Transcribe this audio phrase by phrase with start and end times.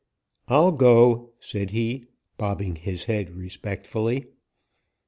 [0.47, 2.05] 'I'll go,' said he,
[2.35, 4.25] bobbing his head respectfully.